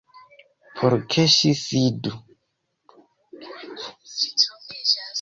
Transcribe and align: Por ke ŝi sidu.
Por 0.79 0.95
ke 1.11 1.25
ŝi 1.35 1.51
sidu. 1.61 2.15